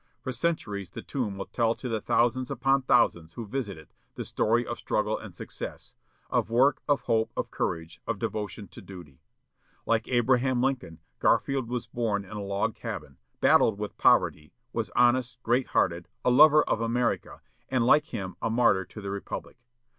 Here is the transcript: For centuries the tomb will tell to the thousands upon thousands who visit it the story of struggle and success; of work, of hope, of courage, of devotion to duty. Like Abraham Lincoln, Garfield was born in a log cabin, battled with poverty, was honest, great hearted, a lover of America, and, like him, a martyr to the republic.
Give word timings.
For 0.19 0.31
centuries 0.31 0.89
the 0.89 1.03
tomb 1.03 1.37
will 1.37 1.45
tell 1.45 1.75
to 1.75 1.87
the 1.87 2.01
thousands 2.01 2.49
upon 2.49 2.81
thousands 2.81 3.33
who 3.33 3.45
visit 3.45 3.77
it 3.77 3.93
the 4.15 4.25
story 4.25 4.65
of 4.65 4.79
struggle 4.79 5.15
and 5.15 5.35
success; 5.35 5.93
of 6.31 6.49
work, 6.49 6.81
of 6.89 7.01
hope, 7.01 7.31
of 7.37 7.51
courage, 7.51 8.01
of 8.07 8.17
devotion 8.17 8.67
to 8.69 8.81
duty. 8.81 9.21
Like 9.85 10.07
Abraham 10.07 10.59
Lincoln, 10.59 11.01
Garfield 11.19 11.69
was 11.69 11.85
born 11.85 12.25
in 12.25 12.31
a 12.31 12.41
log 12.41 12.73
cabin, 12.73 13.19
battled 13.41 13.77
with 13.77 13.95
poverty, 13.99 14.53
was 14.73 14.89
honest, 14.95 15.37
great 15.43 15.67
hearted, 15.67 16.07
a 16.25 16.31
lover 16.31 16.63
of 16.63 16.81
America, 16.81 17.43
and, 17.69 17.85
like 17.85 18.07
him, 18.07 18.37
a 18.41 18.49
martyr 18.49 18.85
to 18.85 19.01
the 19.01 19.11
republic. 19.11 19.59